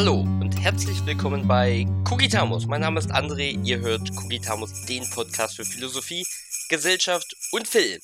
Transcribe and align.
Hallo 0.00 0.20
und 0.20 0.58
herzlich 0.58 1.04
willkommen 1.04 1.46
bei 1.46 1.84
Kugitamus. 2.08 2.64
Mein 2.66 2.80
Name 2.80 3.00
ist 3.00 3.10
André, 3.10 3.62
ihr 3.66 3.80
hört 3.80 4.16
Kugitamus, 4.16 4.86
den 4.86 5.04
Podcast 5.10 5.56
für 5.56 5.64
Philosophie, 5.66 6.26
Gesellschaft 6.70 7.30
und 7.52 7.68
Film. 7.68 8.00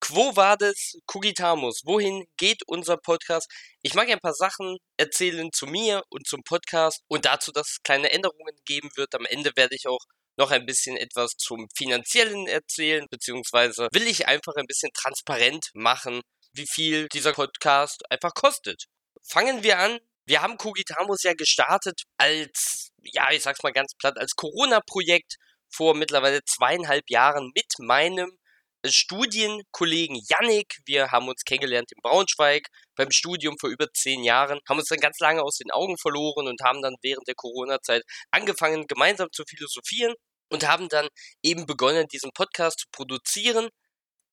Quo 0.00 0.34
vadis 0.34 0.98
Kugitamus? 1.06 1.82
Wohin 1.84 2.26
geht 2.36 2.64
unser 2.66 2.96
Podcast? 2.96 3.48
Ich 3.82 3.94
mag 3.94 4.10
ein 4.10 4.18
paar 4.18 4.34
Sachen 4.34 4.78
erzählen 4.96 5.52
zu 5.52 5.68
mir 5.68 6.02
und 6.08 6.26
zum 6.26 6.42
Podcast 6.42 7.04
und 7.06 7.26
dazu, 7.26 7.52
dass 7.52 7.68
es 7.68 7.82
kleine 7.84 8.10
Änderungen 8.10 8.56
geben 8.64 8.90
wird. 8.96 9.14
Am 9.14 9.24
Ende 9.26 9.52
werde 9.54 9.76
ich 9.76 9.86
auch 9.86 10.04
noch 10.36 10.50
ein 10.50 10.66
bisschen 10.66 10.96
etwas 10.96 11.36
zum 11.38 11.68
Finanziellen 11.76 12.48
erzählen, 12.48 13.06
beziehungsweise 13.08 13.86
will 13.92 14.08
ich 14.08 14.26
einfach 14.26 14.56
ein 14.56 14.66
bisschen 14.66 14.90
transparent 14.92 15.70
machen, 15.74 16.22
wie 16.54 16.66
viel 16.66 17.06
dieser 17.12 17.34
Podcast 17.34 18.02
einfach 18.10 18.34
kostet. 18.34 18.86
Fangen 19.22 19.62
wir 19.62 19.78
an. 19.78 20.00
Wir 20.26 20.42
haben 20.42 20.56
Kugitamus 20.56 21.22
ja 21.22 21.34
gestartet 21.34 22.02
als, 22.16 22.90
ja, 23.02 23.30
ich 23.30 23.42
sag's 23.42 23.62
mal 23.62 23.72
ganz 23.72 23.94
platt, 23.96 24.18
als 24.18 24.32
Corona-Projekt 24.34 25.36
vor 25.70 25.94
mittlerweile 25.94 26.42
zweieinhalb 26.44 27.08
Jahren 27.08 27.52
mit 27.54 27.72
meinem 27.78 28.36
Studienkollegen 28.84 30.20
Yannick. 30.28 30.78
Wir 30.84 31.12
haben 31.12 31.28
uns 31.28 31.44
kennengelernt 31.44 31.92
in 31.92 32.02
Braunschweig 32.02 32.66
beim 32.96 33.12
Studium 33.12 33.56
vor 33.60 33.70
über 33.70 33.86
zehn 33.92 34.24
Jahren, 34.24 34.58
haben 34.68 34.78
uns 34.78 34.88
dann 34.88 34.98
ganz 34.98 35.20
lange 35.20 35.42
aus 35.42 35.58
den 35.58 35.70
Augen 35.70 35.96
verloren 35.96 36.48
und 36.48 36.60
haben 36.62 36.82
dann 36.82 36.96
während 37.02 37.28
der 37.28 37.36
Corona-Zeit 37.36 38.02
angefangen, 38.32 38.86
gemeinsam 38.88 39.28
zu 39.32 39.44
philosophieren 39.48 40.14
und 40.50 40.66
haben 40.66 40.88
dann 40.88 41.08
eben 41.42 41.66
begonnen, 41.66 42.06
diesen 42.08 42.32
Podcast 42.32 42.80
zu 42.80 42.86
produzieren. 42.90 43.68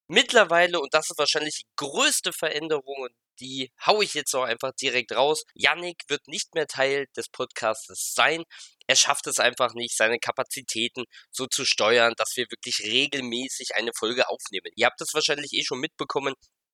Mittlerweile, 0.08 0.80
und 0.80 0.94
das 0.94 1.10
ist 1.10 1.18
wahrscheinlich 1.18 1.58
die 1.58 1.76
größte 1.78 2.32
Veränderung, 2.34 2.98
und 3.04 3.12
die 3.40 3.72
haue 3.86 4.04
ich 4.04 4.14
jetzt 4.14 4.34
auch 4.36 4.44
einfach 4.44 4.72
direkt 4.74 5.14
raus. 5.14 5.44
Yannick 5.56 6.04
wird 6.08 6.28
nicht 6.28 6.54
mehr 6.56 6.68
Teil 6.68 7.08
des 7.16 7.30
Podcasts 7.30 8.14
sein. 8.14 8.44
Er 8.88 8.96
schafft 8.96 9.28
es 9.28 9.40
einfach 9.40 9.74
nicht, 9.74 9.96
seine 9.96 10.20
Kapazitäten 10.20 11.06
so 11.32 11.48
zu 11.48 11.66
steuern, 11.66 12.14
dass 12.18 12.34
wir 12.36 12.46
wirklich 12.50 12.82
regelmäßig 12.84 13.76
eine 13.76 13.92
Folge 13.98 14.30
aufnehmen. 14.30 14.72
Ihr 14.76 14.86
habt 14.86 15.02
es 15.02 15.14
wahrscheinlich 15.14 15.54
eh 15.54 15.64
schon 15.64 15.80
mitbekommen. 15.80 16.34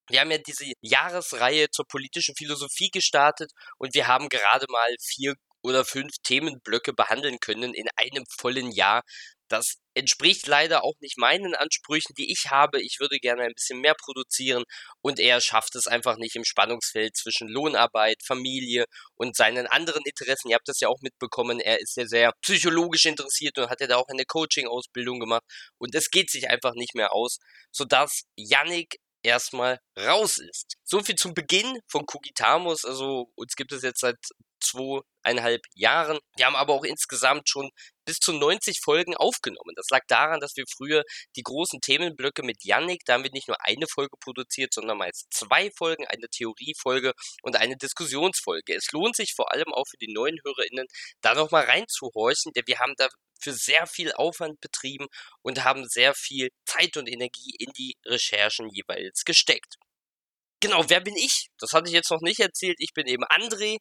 Wir 0.09 0.22
haben 0.22 0.31
ja 0.31 0.39
diese 0.39 0.66
Jahresreihe 0.81 1.69
zur 1.69 1.85
politischen 1.88 2.35
Philosophie 2.35 2.89
gestartet 2.89 3.52
und 3.77 3.94
wir 3.94 4.07
haben 4.07 4.27
gerade 4.27 4.66
mal 4.69 4.95
vier 5.00 5.35
oder 5.61 5.85
fünf 5.85 6.13
Themenblöcke 6.23 6.94
behandeln 6.94 7.39
können 7.39 7.73
in 7.73 7.88
einem 7.95 8.25
vollen 8.39 8.72
Jahr. 8.72 9.03
Das 9.50 9.75
entspricht 9.95 10.47
leider 10.47 10.83
auch 10.83 10.95
nicht 11.02 11.17
meinen 11.17 11.55
Ansprüchen, 11.55 12.14
die 12.17 12.31
ich 12.31 12.52
habe. 12.52 12.81
Ich 12.81 13.00
würde 13.00 13.17
gerne 13.17 13.44
ein 13.44 13.53
bisschen 13.53 13.81
mehr 13.81 13.95
produzieren 13.95 14.64
und 15.02 15.19
er 15.19 15.41
schafft 15.41 15.75
es 15.75 15.88
einfach 15.88 16.17
nicht 16.17 16.36
im 16.36 16.45
Spannungsfeld 16.45 17.17
zwischen 17.17 17.47
Lohnarbeit, 17.47 18.22
Familie 18.23 18.86
und 19.16 19.36
seinen 19.36 19.67
anderen 19.67 20.03
Interessen. 20.06 20.50
Ihr 20.50 20.56
habt 20.56 20.67
das 20.67 20.80
ja 20.80 20.88
auch 20.88 21.02
mitbekommen. 21.02 21.59
Er 21.59 21.81
ist 21.81 21.97
ja 21.97 22.06
sehr 22.06 22.31
psychologisch 22.41 23.06
interessiert 23.06 23.58
und 23.58 23.69
hat 23.69 23.81
ja 23.81 23.88
da 23.88 23.97
auch 23.97 24.08
eine 24.08 24.25
Coaching-Ausbildung 24.25 25.19
gemacht 25.19 25.44
und 25.78 25.94
es 25.95 26.09
geht 26.09 26.30
sich 26.30 26.50
einfach 26.50 26.73
nicht 26.75 26.95
mehr 26.95 27.11
aus, 27.13 27.39
sodass 27.72 28.23
Yannick 28.38 28.97
erstmal 29.23 29.80
raus 29.97 30.38
ist. 30.38 30.75
So 30.84 31.02
viel 31.02 31.16
zum 31.16 31.34
Beginn 31.34 31.80
von 31.88 32.06
Kugitamus. 32.06 32.86
Also 32.86 33.31
uns 33.36 33.56
gibt 33.56 33.72
es 33.72 33.84
jetzt 33.84 34.02
seit 34.02 34.17
zweieinhalb 35.30 35.61
Jahren. 35.75 36.19
Wir 36.35 36.45
haben 36.45 36.55
aber 36.55 36.73
auch 36.73 36.83
insgesamt 36.83 37.49
schon 37.49 37.69
bis 38.05 38.17
zu 38.17 38.33
90 38.33 38.80
Folgen 38.83 39.16
aufgenommen. 39.16 39.73
Das 39.75 39.88
lag 39.91 40.02
daran, 40.08 40.39
dass 40.39 40.55
wir 40.55 40.66
früher 40.67 41.03
die 41.35 41.44
großen 41.44 41.80
Themenblöcke 41.81 42.44
mit 42.44 42.63
Yannick, 42.63 43.02
da 43.05 43.13
haben 43.13 43.23
wir 43.23 43.31
nicht 43.31 43.47
nur 43.47 43.57
eine 43.63 43.85
Folge 43.88 44.17
produziert, 44.19 44.73
sondern 44.73 44.97
meist 44.97 45.27
zwei 45.31 45.69
Folgen, 45.77 46.05
eine 46.07 46.27
Theoriefolge 46.30 47.13
und 47.44 47.55
eine 47.55 47.77
Diskussionsfolge. 47.77 48.75
Es 48.75 48.91
lohnt 48.91 49.16
sich 49.16 49.33
vor 49.35 49.52
allem 49.52 49.72
auch 49.73 49.85
für 49.89 49.97
die 49.97 50.11
neuen 50.11 50.38
HörerInnen, 50.44 50.88
da 51.22 51.35
nochmal 51.35 51.66
reinzuhorchen, 51.66 52.51
denn 52.53 52.63
wir 52.66 52.79
haben 52.79 52.94
da 52.97 53.07
für 53.41 53.53
sehr 53.53 53.88
viel 53.88 54.11
Aufwand 54.13 54.59
betrieben 54.59 55.07
und 55.41 55.63
haben 55.63 55.88
sehr 55.88 56.13
viel 56.13 56.50
Zeit 56.66 56.97
und 56.97 57.07
Energie 57.07 57.53
in 57.57 57.72
die 57.78 57.96
Recherchen 58.06 58.69
jeweils 58.69 59.23
gesteckt. 59.23 59.75
Genau, 60.61 60.84
wer 60.90 61.00
bin 61.00 61.16
ich? 61.16 61.47
Das 61.57 61.72
hatte 61.72 61.88
ich 61.88 61.94
jetzt 61.94 62.11
noch 62.11 62.19
nicht 62.19 62.41
erzählt. 62.41 62.75
Ich 62.79 62.94
bin 62.94 63.07
eben 63.07 63.23
André, 63.23 63.78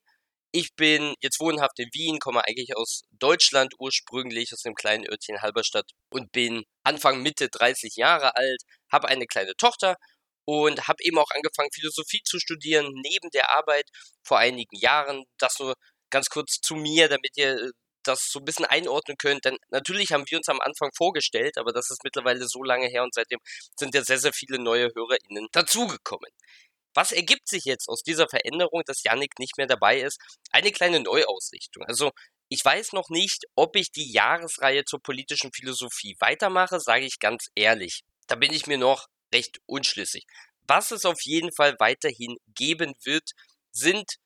ich 0.52 0.74
bin 0.76 1.14
jetzt 1.20 1.40
wohnhaft 1.40 1.78
in 1.78 1.88
Wien, 1.92 2.18
komme 2.18 2.44
eigentlich 2.44 2.76
aus 2.76 3.02
Deutschland 3.12 3.74
ursprünglich, 3.78 4.52
aus 4.52 4.62
dem 4.62 4.74
kleinen 4.74 5.08
Örtchen 5.08 5.42
Halberstadt 5.42 5.90
und 6.10 6.32
bin 6.32 6.64
Anfang 6.84 7.22
Mitte 7.22 7.48
30 7.50 7.96
Jahre 7.96 8.36
alt, 8.36 8.62
habe 8.90 9.08
eine 9.08 9.26
kleine 9.26 9.54
Tochter 9.56 9.96
und 10.44 10.88
habe 10.88 10.96
eben 11.02 11.18
auch 11.18 11.30
angefangen, 11.34 11.68
Philosophie 11.74 12.22
zu 12.24 12.38
studieren 12.38 12.90
neben 12.94 13.28
der 13.30 13.54
Arbeit 13.54 13.84
vor 14.22 14.38
einigen 14.38 14.76
Jahren. 14.76 15.24
Das 15.38 15.58
nur 15.58 15.74
ganz 16.10 16.30
kurz 16.30 16.60
zu 16.62 16.74
mir, 16.74 17.08
damit 17.08 17.36
ihr 17.36 17.52
äh, 17.52 17.70
das 18.02 18.28
so 18.30 18.38
ein 18.38 18.44
bisschen 18.46 18.64
einordnen 18.64 19.18
könnt. 19.18 19.44
Denn 19.44 19.58
natürlich 19.68 20.12
haben 20.12 20.24
wir 20.26 20.38
uns 20.38 20.48
am 20.48 20.60
Anfang 20.60 20.90
vorgestellt, 20.96 21.58
aber 21.58 21.72
das 21.72 21.90
ist 21.90 22.02
mittlerweile 22.04 22.46
so 22.48 22.62
lange 22.62 22.86
her 22.86 23.02
und 23.02 23.12
seitdem 23.14 23.38
sind 23.78 23.94
ja 23.94 24.02
sehr, 24.02 24.18
sehr 24.18 24.32
viele 24.32 24.58
neue 24.58 24.88
HörerInnen 24.94 25.48
dazugekommen. 25.52 26.30
Was 26.98 27.12
ergibt 27.12 27.46
sich 27.46 27.64
jetzt 27.64 27.88
aus 27.88 28.02
dieser 28.02 28.28
Veränderung, 28.28 28.82
dass 28.84 29.04
Yannick 29.04 29.38
nicht 29.38 29.56
mehr 29.56 29.68
dabei 29.68 30.00
ist? 30.00 30.18
Eine 30.50 30.72
kleine 30.72 30.98
Neuausrichtung. 30.98 31.84
Also 31.84 32.10
ich 32.48 32.64
weiß 32.64 32.92
noch 32.92 33.08
nicht, 33.08 33.44
ob 33.54 33.76
ich 33.76 33.92
die 33.92 34.10
Jahresreihe 34.10 34.84
zur 34.84 35.00
politischen 35.00 35.52
Philosophie 35.52 36.16
weitermache, 36.18 36.80
sage 36.80 37.04
ich 37.04 37.20
ganz 37.20 37.50
ehrlich. 37.54 38.00
Da 38.26 38.34
bin 38.34 38.52
ich 38.52 38.66
mir 38.66 38.78
noch 38.78 39.06
recht 39.32 39.60
unschlüssig. 39.66 40.24
Was 40.66 40.90
es 40.90 41.04
auf 41.04 41.20
jeden 41.22 41.52
Fall 41.52 41.76
weiterhin 41.78 42.36
geben 42.48 42.94
wird, 43.04 43.30
sind 43.70 44.16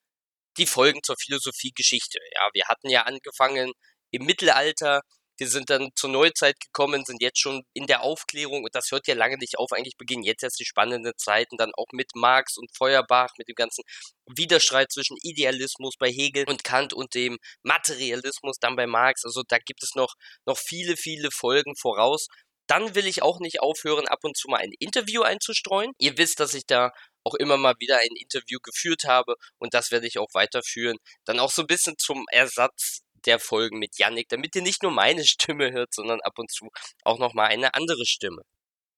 die 0.56 0.66
Folgen 0.66 1.02
zur 1.02 1.16
Philosophiegeschichte. 1.18 2.20
Ja, 2.36 2.48
wir 2.54 2.68
hatten 2.68 2.88
ja 2.88 3.02
angefangen 3.02 3.72
im 4.12 4.24
Mittelalter 4.24 5.02
wir 5.42 5.48
sind 5.48 5.70
dann 5.70 5.90
zur 5.96 6.08
Neuzeit 6.08 6.60
gekommen, 6.60 7.04
sind 7.04 7.20
jetzt 7.20 7.40
schon 7.40 7.64
in 7.72 7.88
der 7.88 8.02
Aufklärung 8.02 8.62
und 8.62 8.72
das 8.76 8.92
hört 8.92 9.08
ja 9.08 9.14
lange 9.16 9.38
nicht 9.38 9.58
auf. 9.58 9.72
Eigentlich 9.72 9.96
beginnen 9.96 10.22
jetzt 10.22 10.44
erst 10.44 10.60
die 10.60 10.64
spannenden 10.64 11.14
Zeiten, 11.16 11.56
dann 11.56 11.72
auch 11.76 11.88
mit 11.92 12.12
Marx 12.14 12.56
und 12.56 12.70
Feuerbach, 12.76 13.30
mit 13.38 13.48
dem 13.48 13.56
ganzen 13.56 13.82
Widerstreit 14.26 14.92
zwischen 14.92 15.16
Idealismus 15.20 15.96
bei 15.98 16.12
Hegel 16.12 16.44
und 16.48 16.62
Kant 16.62 16.92
und 16.92 17.14
dem 17.14 17.38
Materialismus 17.64 18.58
dann 18.60 18.76
bei 18.76 18.86
Marx. 18.86 19.24
Also 19.24 19.42
da 19.48 19.58
gibt 19.58 19.82
es 19.82 19.96
noch, 19.96 20.14
noch 20.46 20.58
viele, 20.58 20.96
viele 20.96 21.32
Folgen 21.32 21.74
voraus. 21.74 22.28
Dann 22.68 22.94
will 22.94 23.08
ich 23.08 23.22
auch 23.22 23.40
nicht 23.40 23.60
aufhören, 23.60 24.06
ab 24.06 24.20
und 24.22 24.36
zu 24.36 24.48
mal 24.48 24.60
ein 24.60 24.72
Interview 24.78 25.22
einzustreuen. 25.22 25.90
Ihr 25.98 26.16
wisst, 26.18 26.38
dass 26.38 26.54
ich 26.54 26.66
da 26.66 26.92
auch 27.24 27.34
immer 27.34 27.56
mal 27.56 27.74
wieder 27.80 27.98
ein 27.98 28.14
Interview 28.16 28.60
geführt 28.62 29.04
habe 29.06 29.34
und 29.58 29.74
das 29.74 29.90
werde 29.90 30.06
ich 30.06 30.18
auch 30.18 30.34
weiterführen. 30.34 30.98
Dann 31.24 31.40
auch 31.40 31.50
so 31.50 31.62
ein 31.62 31.66
bisschen 31.66 31.96
zum 31.98 32.26
Ersatz 32.30 33.00
der 33.26 33.38
Folgen 33.38 33.78
mit 33.78 33.98
Yannick, 33.98 34.28
damit 34.28 34.54
ihr 34.56 34.62
nicht 34.62 34.82
nur 34.82 34.92
meine 34.92 35.24
Stimme 35.26 35.72
hört, 35.72 35.94
sondern 35.94 36.20
ab 36.22 36.38
und 36.38 36.50
zu 36.50 36.70
auch 37.04 37.18
nochmal 37.18 37.48
eine 37.48 37.74
andere 37.74 38.06
Stimme. 38.06 38.42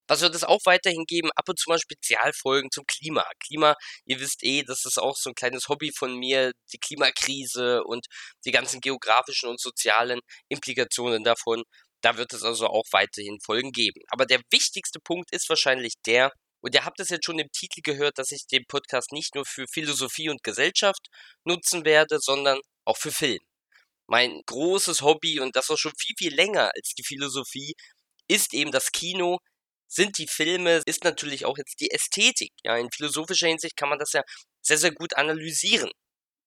Was 0.06 0.20
wird 0.20 0.34
es 0.34 0.44
auch 0.44 0.60
weiterhin 0.66 1.04
geben? 1.06 1.30
Ab 1.34 1.48
und 1.48 1.58
zu 1.58 1.70
mal 1.70 1.78
Spezialfolgen 1.78 2.70
zum 2.70 2.84
Klima. 2.86 3.24
Klima, 3.40 3.74
ihr 4.04 4.20
wisst 4.20 4.42
eh, 4.44 4.62
das 4.62 4.84
ist 4.84 4.98
auch 4.98 5.16
so 5.16 5.30
ein 5.30 5.34
kleines 5.34 5.68
Hobby 5.68 5.92
von 5.96 6.14
mir, 6.16 6.52
die 6.72 6.78
Klimakrise 6.78 7.82
und 7.84 8.06
die 8.44 8.50
ganzen 8.50 8.80
geografischen 8.80 9.48
und 9.48 9.60
sozialen 9.60 10.20
Implikationen 10.48 11.24
davon. 11.24 11.62
Da 12.02 12.18
wird 12.18 12.34
es 12.34 12.42
also 12.42 12.66
auch 12.66 12.84
weiterhin 12.92 13.40
Folgen 13.40 13.72
geben. 13.72 14.02
Aber 14.08 14.26
der 14.26 14.40
wichtigste 14.50 15.00
Punkt 15.00 15.32
ist 15.32 15.48
wahrscheinlich 15.48 15.94
der, 16.06 16.32
und 16.60 16.74
ihr 16.74 16.84
habt 16.84 17.00
es 17.00 17.08
jetzt 17.10 17.24
schon 17.24 17.38
im 17.38 17.50
Titel 17.52 17.80
gehört, 17.82 18.18
dass 18.18 18.30
ich 18.30 18.46
den 18.46 18.64
Podcast 18.66 19.12
nicht 19.12 19.34
nur 19.34 19.46
für 19.46 19.66
Philosophie 19.66 20.28
und 20.28 20.42
Gesellschaft 20.42 21.08
nutzen 21.44 21.84
werde, 21.86 22.18
sondern 22.20 22.60
auch 22.84 22.98
für 22.98 23.12
Film 23.12 23.40
mein 24.06 24.42
großes 24.46 25.02
Hobby 25.02 25.40
und 25.40 25.56
das 25.56 25.70
auch 25.70 25.78
schon 25.78 25.92
viel, 25.98 26.14
viel 26.18 26.34
länger 26.34 26.70
als 26.74 26.94
die 26.94 27.04
Philosophie, 27.04 27.74
ist 28.28 28.54
eben 28.54 28.72
das 28.72 28.92
Kino, 28.92 29.38
sind 29.88 30.18
die 30.18 30.28
Filme, 30.28 30.82
ist 30.86 31.04
natürlich 31.04 31.44
auch 31.46 31.58
jetzt 31.58 31.80
die 31.80 31.90
Ästhetik. 31.90 32.52
Ja, 32.64 32.76
in 32.76 32.90
philosophischer 32.90 33.48
Hinsicht 33.48 33.76
kann 33.76 33.88
man 33.88 33.98
das 33.98 34.12
ja 34.12 34.22
sehr, 34.62 34.78
sehr 34.78 34.92
gut 34.92 35.16
analysieren. 35.16 35.90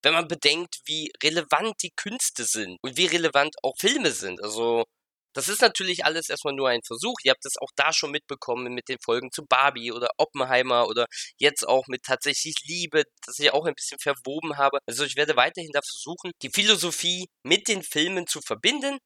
Wenn 0.03 0.13
man 0.13 0.27
bedenkt, 0.27 0.79
wie 0.85 1.11
relevant 1.23 1.75
die 1.83 1.91
Künste 1.95 2.45
sind 2.45 2.77
und 2.81 2.97
wie 2.97 3.07
relevant 3.07 3.55
auch 3.63 3.75
Filme 3.79 4.11
sind. 4.11 4.41
Also 4.43 4.85
das 5.37 5.49
ist 5.49 5.61
natürlich 5.61 6.03
alles 6.03 6.29
erstmal 6.29 6.55
nur 6.55 6.69
ein 6.69 6.81
Versuch. 6.83 7.13
Ihr 7.23 7.29
habt 7.29 7.45
es 7.45 7.57
auch 7.61 7.69
da 7.75 7.93
schon 7.93 8.09
mitbekommen 8.09 8.73
mit 8.73 8.89
den 8.89 8.97
Folgen 9.05 9.31
zu 9.31 9.45
Barbie 9.45 9.91
oder 9.91 10.09
Oppenheimer 10.17 10.87
oder 10.87 11.05
jetzt 11.37 11.67
auch 11.67 11.85
mit 11.87 12.01
tatsächlich 12.03 12.55
Liebe, 12.65 13.03
das 13.23 13.37
ich 13.37 13.53
auch 13.53 13.65
ein 13.65 13.75
bisschen 13.75 13.99
verwoben 13.99 14.57
habe. 14.57 14.79
Also 14.87 15.03
ich 15.03 15.15
werde 15.15 15.35
weiterhin 15.35 15.69
da 15.73 15.81
versuchen, 15.87 16.31
die 16.41 16.49
Philosophie 16.49 17.27
mit 17.43 17.67
den 17.67 17.83
Filmen 17.83 18.25
zu 18.25 18.41
verbinden. 18.41 18.97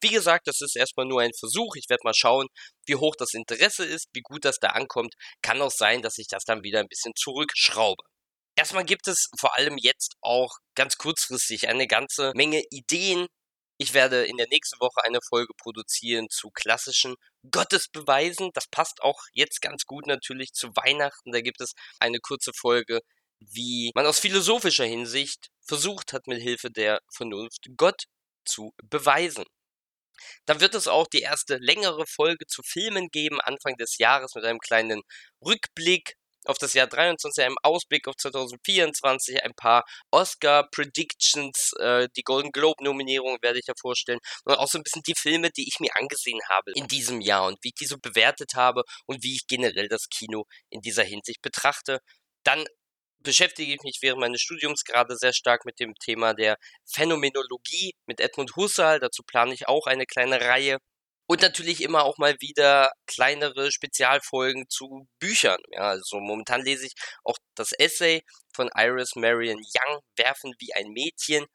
Wie 0.00 0.10
gesagt, 0.10 0.46
das 0.46 0.60
ist 0.60 0.76
erstmal 0.76 1.06
nur 1.06 1.20
ein 1.20 1.32
Versuch. 1.36 1.74
Ich 1.74 1.88
werde 1.88 2.02
mal 2.04 2.14
schauen, 2.14 2.46
wie 2.86 2.94
hoch 2.94 3.16
das 3.18 3.34
Interesse 3.34 3.84
ist, 3.84 4.06
wie 4.12 4.22
gut 4.22 4.44
das 4.44 4.58
da 4.60 4.68
ankommt. 4.68 5.14
Kann 5.42 5.60
auch 5.62 5.72
sein, 5.72 6.00
dass 6.00 6.18
ich 6.18 6.28
das 6.28 6.44
dann 6.44 6.62
wieder 6.62 6.78
ein 6.78 6.88
bisschen 6.88 7.12
zurückschraube. 7.16 8.04
Erstmal 8.56 8.84
gibt 8.84 9.08
es 9.08 9.28
vor 9.36 9.56
allem 9.56 9.78
jetzt 9.78 10.14
auch 10.20 10.58
ganz 10.76 10.96
kurzfristig 10.96 11.68
eine 11.68 11.88
ganze 11.88 12.30
Menge 12.36 12.62
Ideen, 12.70 13.26
ich 13.82 13.94
werde 13.94 14.24
in 14.24 14.36
der 14.36 14.46
nächsten 14.48 14.78
Woche 14.80 15.02
eine 15.04 15.20
Folge 15.20 15.54
produzieren 15.54 16.30
zu 16.30 16.50
klassischen 16.50 17.16
Gottesbeweisen. 17.50 18.50
Das 18.54 18.68
passt 18.68 19.02
auch 19.02 19.20
jetzt 19.32 19.60
ganz 19.60 19.86
gut 19.86 20.06
natürlich 20.06 20.52
zu 20.52 20.68
Weihnachten. 20.76 21.32
Da 21.32 21.40
gibt 21.40 21.60
es 21.60 21.72
eine 21.98 22.20
kurze 22.20 22.52
Folge, 22.54 23.00
wie 23.40 23.90
man 23.96 24.06
aus 24.06 24.20
philosophischer 24.20 24.84
Hinsicht 24.84 25.48
versucht 25.66 26.12
hat, 26.12 26.28
mit 26.28 26.40
Hilfe 26.40 26.70
der 26.70 27.00
Vernunft 27.12 27.66
Gott 27.76 28.04
zu 28.44 28.72
beweisen. 28.84 29.44
Dann 30.46 30.60
wird 30.60 30.76
es 30.76 30.86
auch 30.86 31.08
die 31.08 31.22
erste 31.22 31.56
längere 31.56 32.06
Folge 32.06 32.46
zu 32.46 32.62
Filmen 32.62 33.08
geben, 33.08 33.40
Anfang 33.40 33.76
des 33.76 33.98
Jahres 33.98 34.36
mit 34.36 34.44
einem 34.44 34.60
kleinen 34.60 35.02
Rückblick 35.44 36.14
auf 36.44 36.58
das 36.58 36.74
Jahr 36.74 36.86
23, 36.86 37.44
einem 37.44 37.56
Ausblick 37.62 38.08
auf 38.08 38.16
2024, 38.16 39.44
ein 39.44 39.54
paar 39.54 39.84
Oscar-Predictions, 40.10 41.72
äh, 41.78 42.08
die 42.16 42.22
Golden 42.22 42.52
Globe-Nominierung 42.52 43.38
werde 43.42 43.58
ich 43.58 43.66
ja 43.66 43.74
vorstellen 43.80 44.18
und 44.44 44.54
auch 44.54 44.68
so 44.68 44.78
ein 44.78 44.82
bisschen 44.82 45.02
die 45.02 45.14
Filme, 45.16 45.50
die 45.50 45.68
ich 45.68 45.80
mir 45.80 45.90
angesehen 45.96 46.40
habe 46.48 46.72
in 46.74 46.88
diesem 46.88 47.20
Jahr 47.20 47.46
und 47.46 47.58
wie 47.62 47.68
ich 47.68 47.74
die 47.74 47.86
so 47.86 47.96
bewertet 47.98 48.54
habe 48.54 48.82
und 49.06 49.22
wie 49.22 49.34
ich 49.34 49.46
generell 49.46 49.88
das 49.88 50.08
Kino 50.08 50.44
in 50.70 50.80
dieser 50.80 51.04
Hinsicht 51.04 51.42
betrachte. 51.42 51.98
Dann 52.44 52.64
beschäftige 53.22 53.72
ich 53.74 53.82
mich 53.82 53.98
während 54.02 54.20
meines 54.20 54.40
Studiums 54.40 54.84
gerade 54.84 55.16
sehr 55.16 55.32
stark 55.32 55.64
mit 55.64 55.78
dem 55.80 55.94
Thema 55.94 56.34
der 56.34 56.56
Phänomenologie 56.84 57.94
mit 58.06 58.20
Edmund 58.20 58.56
Husserl. 58.56 59.00
Dazu 59.00 59.22
plane 59.22 59.54
ich 59.54 59.68
auch 59.68 59.86
eine 59.86 60.06
kleine 60.06 60.40
Reihe. 60.40 60.78
Und 61.32 61.40
natürlich 61.40 61.82
immer 61.82 62.04
auch 62.04 62.18
mal 62.18 62.36
wieder 62.40 62.92
kleinere 63.06 63.72
Spezialfolgen 63.72 64.68
zu 64.68 65.08
Büchern. 65.18 65.62
Ja, 65.70 65.88
also 65.88 66.20
momentan 66.20 66.60
lese 66.60 66.84
ich 66.84 66.92
auch 67.24 67.38
das 67.54 67.72
Essay 67.72 68.20
von 68.54 68.68
Iris 68.76 69.16
Marion 69.16 69.56
Young, 69.56 70.00
Werfen 70.14 70.52
wie 70.58 70.74
ein 70.74 70.88
Mädchen. 70.88 71.46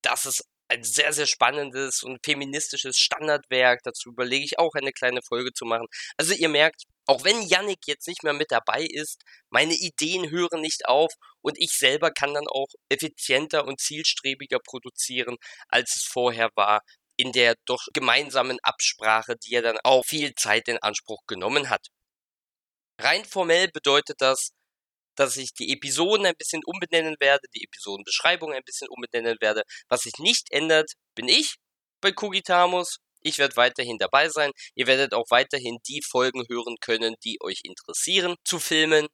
Das 0.00 0.24
ist 0.24 0.42
ein 0.68 0.82
sehr, 0.84 1.12
sehr 1.12 1.26
spannendes 1.26 2.02
und 2.02 2.18
feministisches 2.24 2.96
Standardwerk. 2.96 3.80
Dazu 3.84 4.08
überlege 4.08 4.42
ich 4.42 4.58
auch 4.58 4.72
eine 4.72 4.92
kleine 4.92 5.20
Folge 5.20 5.52
zu 5.52 5.66
machen. 5.66 5.86
Also 6.16 6.32
ihr 6.32 6.48
merkt, 6.48 6.84
auch 7.04 7.22
wenn 7.24 7.42
Yannick 7.42 7.86
jetzt 7.86 8.08
nicht 8.08 8.22
mehr 8.22 8.32
mit 8.32 8.50
dabei 8.50 8.86
ist, 8.88 9.20
meine 9.50 9.74
Ideen 9.74 10.30
hören 10.30 10.62
nicht 10.62 10.88
auf 10.88 11.12
und 11.42 11.58
ich 11.58 11.72
selber 11.72 12.10
kann 12.10 12.32
dann 12.32 12.48
auch 12.48 12.68
effizienter 12.88 13.66
und 13.66 13.80
zielstrebiger 13.82 14.60
produzieren, 14.60 15.36
als 15.68 15.96
es 15.96 16.04
vorher 16.04 16.48
war 16.54 16.80
in 17.16 17.32
der 17.32 17.56
doch 17.66 17.86
gemeinsamen 17.92 18.58
Absprache, 18.62 19.36
die 19.36 19.52
ja 19.52 19.62
dann 19.62 19.78
auch 19.84 20.04
viel 20.04 20.34
Zeit 20.34 20.68
in 20.68 20.78
Anspruch 20.78 21.22
genommen 21.26 21.70
hat. 21.70 21.88
Rein 23.00 23.24
formell 23.24 23.68
bedeutet 23.68 24.20
das, 24.20 24.52
dass 25.16 25.36
ich 25.36 25.52
die 25.54 25.72
Episoden 25.72 26.26
ein 26.26 26.36
bisschen 26.36 26.62
umbenennen 26.64 27.16
werde, 27.20 27.46
die 27.54 27.64
Episodenbeschreibung 27.64 28.52
ein 28.52 28.64
bisschen 28.64 28.88
umbenennen 28.88 29.36
werde. 29.40 29.62
Was 29.88 30.02
sich 30.02 30.14
nicht 30.18 30.52
ändert, 30.52 30.92
bin 31.14 31.28
ich 31.28 31.56
bei 32.00 32.12
Kugitamus. 32.12 32.98
Ich 33.20 33.38
werde 33.38 33.56
weiterhin 33.56 33.98
dabei 33.98 34.28
sein. 34.28 34.52
Ihr 34.74 34.86
werdet 34.86 35.14
auch 35.14 35.26
weiterhin 35.30 35.78
die 35.88 36.02
Folgen 36.02 36.44
hören 36.48 36.76
können, 36.80 37.16
die 37.24 37.38
euch 37.40 37.62
interessieren 37.64 38.36
zu 38.44 38.58
Filmen, 38.60 39.08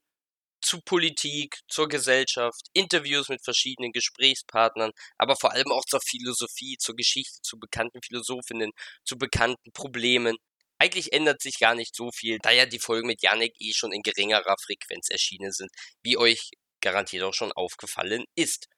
zu 0.62 0.81
Politik, 0.81 1.61
zur 1.69 1.88
Gesellschaft, 1.88 2.69
Interviews 2.73 3.29
mit 3.29 3.44
verschiedenen 3.44 3.93
Gesprächspartnern, 3.93 4.93
aber 5.19 5.37
vor 5.37 5.53
allem 5.53 5.73
auch 5.73 5.85
zur 5.85 6.00
Philosophie, 6.00 6.76
zur 6.79 6.97
Geschichte, 6.97 7.41
zu 7.43 7.59
bekannten 7.59 8.00
Philosophinnen, 8.03 8.73
zu 9.05 9.19
bekannten 9.19 9.73
Problemen. 9.73 10.37
Eigentlich 10.79 11.12
ändert 11.12 11.43
sich 11.43 11.59
gar 11.59 11.75
nicht 11.75 11.94
so 11.94 12.11
viel, 12.12 12.38
da 12.43 12.50
ja 12.50 12.67
die 12.67 12.81
Folgen 12.81 13.06
mit 13.06 13.23
Yannick 13.23 13.55
eh 13.61 13.73
schon 13.75 13.93
in 13.93 14.03
geringerer 14.03 14.56
Frequenz 14.64 15.11
erschienen 15.11 15.53
sind, 15.53 15.70
wie 16.03 16.17
euch 16.17 16.50
garantiert 16.81 17.25
auch 17.25 17.35
schon 17.35 17.53
aufgefallen 17.53 18.25
ist. 18.35 18.69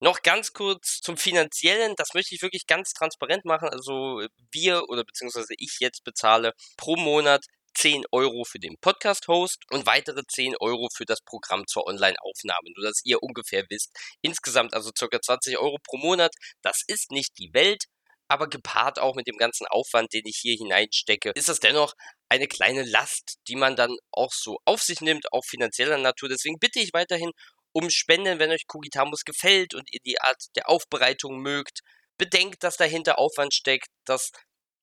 Noch 0.00 0.22
ganz 0.22 0.52
kurz 0.52 1.00
zum 1.00 1.16
Finanziellen, 1.16 1.94
das 1.96 2.12
möchte 2.12 2.34
ich 2.34 2.42
wirklich 2.42 2.66
ganz 2.66 2.92
transparent 2.92 3.46
machen. 3.46 3.68
Also 3.70 4.22
wir 4.52 4.88
oder 4.88 5.04
beziehungsweise 5.04 5.54
ich 5.58 5.78
jetzt 5.80 6.04
bezahle 6.04 6.52
pro 6.76 6.96
Monat 6.96 7.44
10 7.76 8.04
Euro 8.10 8.44
für 8.44 8.58
den 8.58 8.76
Podcast-Host 8.80 9.64
und 9.70 9.86
weitere 9.86 10.22
10 10.26 10.56
Euro 10.60 10.88
für 10.94 11.04
das 11.04 11.20
Programm 11.20 11.66
zur 11.66 11.86
Online-Aufnahme, 11.86 12.70
nur 12.74 12.86
dass 12.86 13.02
ihr 13.04 13.22
ungefähr 13.22 13.64
wisst. 13.68 13.90
Insgesamt 14.22 14.72
also 14.74 14.90
ca. 14.92 15.20
20 15.20 15.58
Euro 15.58 15.76
pro 15.82 15.98
Monat. 15.98 16.34
Das 16.62 16.82
ist 16.86 17.10
nicht 17.10 17.38
die 17.38 17.50
Welt, 17.52 17.84
aber 18.28 18.48
gepaart 18.48 18.98
auch 18.98 19.14
mit 19.14 19.26
dem 19.26 19.36
ganzen 19.36 19.66
Aufwand, 19.66 20.12
den 20.12 20.26
ich 20.26 20.38
hier 20.38 20.56
hineinstecke, 20.56 21.32
ist 21.34 21.48
das 21.48 21.60
dennoch 21.60 21.92
eine 22.28 22.48
kleine 22.48 22.82
Last, 22.82 23.36
die 23.46 23.56
man 23.56 23.76
dann 23.76 23.94
auch 24.10 24.32
so 24.32 24.58
auf 24.64 24.82
sich 24.82 25.00
nimmt, 25.00 25.32
auch 25.32 25.44
finanzieller 25.44 25.98
Natur. 25.98 26.28
Deswegen 26.28 26.58
bitte 26.58 26.80
ich 26.80 26.92
weiterhin 26.92 27.30
um 27.72 27.90
Spenden, 27.90 28.38
wenn 28.38 28.50
euch 28.50 28.66
Kugitamus 28.66 29.24
gefällt 29.24 29.74
und 29.74 29.92
ihr 29.92 30.00
die 30.04 30.20
Art 30.20 30.42
der 30.56 30.68
Aufbereitung 30.68 31.40
mögt. 31.40 31.80
Bedenkt, 32.18 32.64
dass 32.64 32.78
dahinter 32.78 33.18
Aufwand 33.18 33.52
steckt, 33.52 33.88
dass 34.06 34.30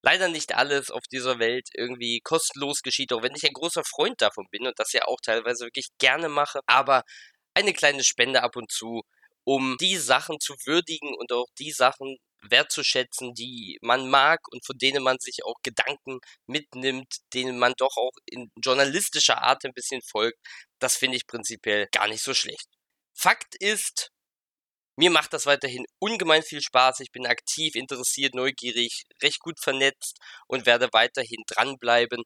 leider 0.03 0.27
nicht 0.29 0.55
alles 0.55 0.91
auf 0.91 1.03
dieser 1.11 1.39
Welt 1.39 1.69
irgendwie 1.73 2.19
kostenlos 2.21 2.81
geschieht, 2.81 3.13
auch 3.13 3.23
wenn 3.23 3.35
ich 3.35 3.45
ein 3.45 3.53
großer 3.53 3.83
Freund 3.83 4.21
davon 4.21 4.47
bin 4.51 4.67
und 4.67 4.77
das 4.77 4.93
ja 4.93 5.05
auch 5.05 5.19
teilweise 5.21 5.65
wirklich 5.65 5.87
gerne 5.97 6.29
mache. 6.29 6.59
Aber 6.67 7.03
eine 7.55 7.73
kleine 7.73 8.03
Spende 8.03 8.43
ab 8.43 8.55
und 8.55 8.71
zu, 8.71 9.01
um 9.45 9.77
die 9.79 9.97
Sachen 9.97 10.39
zu 10.39 10.55
würdigen 10.65 11.13
und 11.15 11.31
auch 11.31 11.47
die 11.59 11.71
Sachen 11.71 12.17
wertzuschätzen, 12.41 13.33
die 13.33 13.77
man 13.81 14.09
mag 14.09 14.39
und 14.51 14.65
von 14.65 14.77
denen 14.77 15.03
man 15.03 15.17
sich 15.19 15.45
auch 15.45 15.55
Gedanken 15.63 16.19
mitnimmt, 16.45 17.17
denen 17.33 17.57
man 17.57 17.73
doch 17.77 17.95
auch 17.97 18.11
in 18.25 18.51
journalistischer 18.63 19.41
Art 19.41 19.63
ein 19.65 19.73
bisschen 19.73 20.01
folgt, 20.01 20.37
das 20.79 20.95
finde 20.97 21.17
ich 21.17 21.27
prinzipiell 21.27 21.87
gar 21.91 22.07
nicht 22.07 22.23
so 22.23 22.33
schlecht. 22.33 22.67
Fakt 23.13 23.55
ist, 23.59 24.09
mir 24.95 25.09
macht 25.09 25.33
das 25.33 25.45
weiterhin 25.45 25.85
ungemein 25.99 26.43
viel 26.43 26.61
Spaß. 26.61 26.99
Ich 26.99 27.11
bin 27.11 27.25
aktiv, 27.25 27.75
interessiert, 27.75 28.35
neugierig, 28.35 29.03
recht 29.21 29.39
gut 29.39 29.59
vernetzt 29.59 30.17
und 30.47 30.65
werde 30.65 30.89
weiterhin 30.91 31.43
dranbleiben 31.47 32.23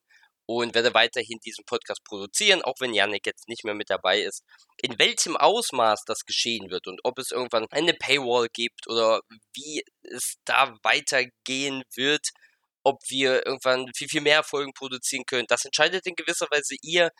und 0.47 0.75
werde 0.75 0.93
weiterhin 0.93 1.39
diesen 1.45 1.65
Podcast 1.65 2.03
produzieren, 2.05 2.61
auch 2.61 2.75
wenn 2.79 2.93
Janik 2.93 3.25
jetzt 3.25 3.49
nicht 3.49 3.65
mehr 3.65 3.75
mit 3.75 3.89
dabei 3.89 4.21
ist. 4.21 4.43
In 4.81 4.97
welchem 4.97 5.35
Ausmaß 5.37 6.03
das 6.05 6.19
geschehen 6.25 6.69
wird 6.69 6.87
und 6.87 7.01
ob 7.03 7.19
es 7.19 7.31
irgendwann 7.31 7.67
eine 7.71 7.93
Paywall 7.93 8.47
gibt 8.53 8.87
oder 8.87 9.21
wie 9.53 9.83
es 10.03 10.35
da 10.45 10.73
weitergehen 10.83 11.83
wird, 11.95 12.29
ob 12.83 12.99
wir 13.09 13.45
irgendwann 13.45 13.87
viel, 13.95 14.07
viel 14.07 14.21
mehr 14.21 14.43
Folgen 14.43 14.71
produzieren 14.73 15.25
können, 15.25 15.47
das 15.49 15.65
entscheidet 15.65 16.07
in 16.07 16.15
gewisser 16.15 16.47
Weise 16.49 16.75
ihr, 16.81 17.11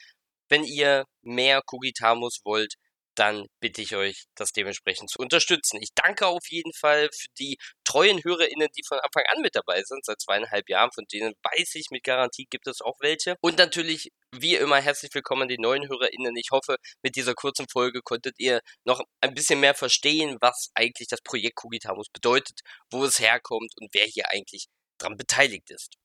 wenn 0.50 0.64
ihr 0.64 1.04
mehr 1.22 1.62
Kugitamus 1.66 2.40
wollt 2.46 2.76
dann 3.18 3.48
bitte 3.60 3.81
ich 3.81 3.96
euch, 3.96 4.25
das 4.36 4.52
dementsprechend 4.52 5.10
zu 5.10 5.19
unterstützen. 5.19 5.81
Ich 5.81 5.90
danke 5.96 6.28
auf 6.28 6.48
jeden 6.50 6.74
Fall 6.74 7.10
für 7.12 7.28
die 7.40 7.58
treuen 7.84 8.24
HörerInnen, 8.24 8.69
die 8.78 8.84
von 8.88 9.00
Anfang 9.00 9.24
an 9.28 9.42
mit 9.42 9.56
dabei 9.56 9.81
sind, 9.84 10.06
seit 10.06 10.22
zweieinhalb 10.22 10.69
Jahren, 10.69 10.92
von 10.94 11.06
denen 11.12 11.34
weiß 11.44 11.75
ich, 11.75 11.88
mit 11.90 12.04
Garantie 12.04 12.48
gibt 12.50 12.68
es 12.68 12.81
auch 12.81 12.96
welche. 13.00 13.36
Und 13.42 13.58
natürlich, 13.58 14.12
wie 14.36 14.56
immer, 14.56 14.80
herzlich 14.80 15.14
willkommen 15.14 15.48
die 15.48 15.58
neuen 15.58 15.88
HörerInnen. 15.88 16.36
Ich 16.36 16.50
hoffe, 16.52 16.78
mit 17.01 17.15
dieser 17.15 17.34
kurzen 17.34 17.68
Folge 17.68 18.01
konntet 18.01 18.36
ihr 18.38 18.62
noch 18.86 19.01
ein 19.22 19.34
bisschen 19.34 19.60
mehr 19.60 19.75
verstehen, 19.75 20.38
was 20.39 20.70
eigentlich 20.75 21.08
das 21.08 21.22
Projekt 21.22 21.56
Kugitamus 21.56 22.08
bedeutet, 22.10 22.60
wo 22.91 23.03
es 23.03 23.20
herkommt 23.20 23.72
und 23.80 23.89
wer 23.94 24.06
hier 24.06 24.30
eigentlich 24.30 24.68
dran 25.00 25.18
beteiligt 25.18 25.72
ist. 25.72 25.96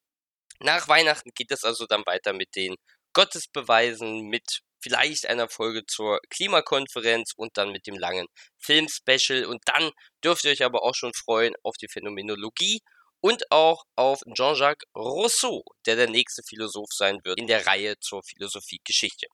Nach 0.60 0.88
Weihnachten 0.88 1.30
geht 1.34 1.50
es 1.50 1.64
also 1.64 1.86
dann 1.86 2.06
weiter 2.06 2.32
mit 2.32 2.54
den 2.56 2.76
Gottesbeweisen, 3.12 4.28
mit 4.28 4.62
vielleicht 4.82 5.26
einer 5.26 5.48
Folge 5.48 5.86
zur 5.86 6.20
Klimakonferenz 6.30 7.32
und 7.36 7.56
dann 7.56 7.72
mit 7.72 7.86
dem 7.86 7.96
langen 7.96 8.26
Filmspecial. 8.58 9.46
Und 9.46 9.62
dann 9.66 9.90
dürft 10.24 10.44
ihr 10.44 10.50
euch 10.50 10.64
aber 10.64 10.82
auch 10.82 10.94
schon 10.94 11.14
freuen 11.14 11.54
auf 11.62 11.76
die 11.76 11.88
Phänomenologie 11.88 12.80
und 13.20 13.50
auch 13.50 13.84
auf 13.96 14.20
Jean-Jacques 14.34 14.86
Rousseau, 14.96 15.64
der 15.86 15.96
der 15.96 16.10
nächste 16.10 16.42
Philosoph 16.42 16.92
sein 16.92 17.20
wird 17.24 17.38
in 17.38 17.46
der 17.46 17.66
Reihe 17.66 17.98
zur 18.00 18.22
Philosophiegeschichte. 18.24 19.26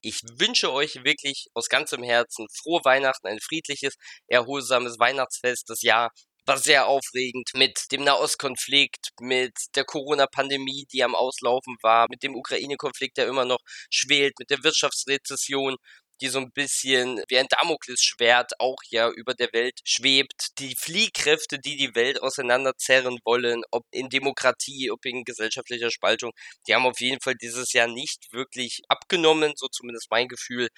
Ich 0.00 0.20
wünsche 0.38 0.72
euch 0.72 1.04
wirklich 1.04 1.46
aus 1.54 1.68
ganzem 1.68 2.02
Herzen 2.02 2.46
frohe 2.52 2.80
Weihnachten, 2.84 3.28
ein 3.28 3.40
friedliches, 3.40 3.94
erholsames 4.26 4.98
Weihnachtsfest, 4.98 5.70
das 5.70 5.82
Jahr 5.82 6.10
war 6.46 6.58
sehr 6.58 6.86
aufregend 6.86 7.50
mit 7.54 7.92
dem 7.92 8.04
Nahostkonflikt, 8.04 9.10
mit 9.20 9.54
der 9.76 9.84
Corona-Pandemie, 9.84 10.86
die 10.92 11.04
am 11.04 11.14
Auslaufen 11.14 11.76
war, 11.82 12.06
mit 12.10 12.22
dem 12.22 12.34
Ukraine-Konflikt, 12.34 13.16
der 13.16 13.26
immer 13.28 13.44
noch 13.44 13.60
schwelt, 13.90 14.34
mit 14.38 14.50
der 14.50 14.62
Wirtschaftsrezession, 14.64 15.76
die 16.20 16.28
so 16.28 16.38
ein 16.38 16.52
bisschen 16.52 17.20
wie 17.28 17.38
ein 17.38 17.48
Damoklesschwert 17.48 18.52
auch 18.60 18.76
ja 18.90 19.10
über 19.10 19.34
der 19.34 19.52
Welt 19.52 19.80
schwebt. 19.84 20.58
Die 20.58 20.76
Fliehkräfte, 20.76 21.58
die 21.58 21.76
die 21.76 21.94
Welt 21.96 22.22
auseinanderzerren 22.22 23.18
wollen, 23.24 23.62
ob 23.72 23.84
in 23.90 24.08
Demokratie, 24.08 24.90
ob 24.90 25.04
in 25.04 25.24
gesellschaftlicher 25.24 25.90
Spaltung, 25.90 26.32
die 26.66 26.74
haben 26.74 26.86
auf 26.86 27.00
jeden 27.00 27.20
Fall 27.20 27.34
dieses 27.34 27.72
Jahr 27.72 27.88
nicht 27.88 28.32
wirklich 28.32 28.82
abgenommen, 28.88 29.52
so 29.56 29.66
zumindest 29.68 30.10
mein 30.10 30.28
Gefühl. 30.28 30.68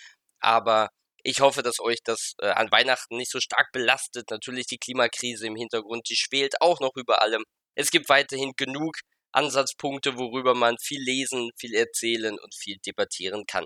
Aber 0.40 0.88
ich 1.24 1.40
hoffe, 1.40 1.62
dass 1.62 1.80
euch 1.80 1.98
das 2.04 2.34
äh, 2.38 2.48
an 2.48 2.70
Weihnachten 2.70 3.16
nicht 3.16 3.32
so 3.32 3.40
stark 3.40 3.72
belastet. 3.72 4.30
Natürlich 4.30 4.66
die 4.66 4.78
Klimakrise 4.78 5.46
im 5.46 5.56
Hintergrund, 5.56 6.08
die 6.08 6.16
schwelt 6.16 6.60
auch 6.60 6.80
noch 6.80 6.92
über 6.96 7.22
allem. 7.22 7.42
Es 7.74 7.90
gibt 7.90 8.08
weiterhin 8.08 8.52
genug 8.56 8.98
Ansatzpunkte, 9.32 10.16
worüber 10.16 10.54
man 10.54 10.76
viel 10.80 11.00
lesen, 11.02 11.50
viel 11.58 11.74
erzählen 11.74 12.38
und 12.38 12.54
viel 12.54 12.76
debattieren 12.86 13.44
kann. 13.46 13.64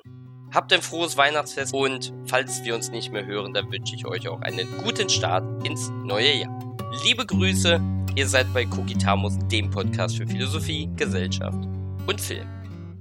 Habt 0.54 0.72
ein 0.72 0.80
frohes 0.80 1.18
Weihnachtsfest 1.18 1.74
und 1.74 2.14
falls 2.26 2.64
wir 2.64 2.74
uns 2.74 2.90
nicht 2.90 3.12
mehr 3.12 3.26
hören, 3.26 3.52
dann 3.52 3.70
wünsche 3.70 3.94
ich 3.94 4.06
euch 4.06 4.28
auch 4.28 4.40
einen 4.40 4.66
guten 4.78 5.10
Start 5.10 5.66
ins 5.66 5.90
neue 5.90 6.32
Jahr. 6.32 6.76
Liebe 7.04 7.26
Grüße, 7.26 7.80
ihr 8.14 8.28
seid 8.28 8.50
bei 8.54 8.64
Kugitamus, 8.64 9.34
dem 9.52 9.70
Podcast 9.70 10.16
für 10.16 10.26
Philosophie, 10.26 10.88
Gesellschaft 10.96 11.58
und 12.06 12.18
Film. 12.18 12.48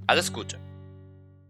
Alles 0.06 0.30
Gute. 0.30 0.67